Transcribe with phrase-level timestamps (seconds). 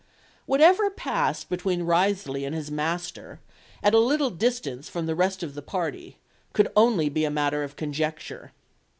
[0.47, 0.61] What
[0.97, 3.39] passed between Wriothesley and his master,
[3.83, 6.17] at a little distance from the rest of the party,
[6.53, 8.51] could only be matter of conjecture.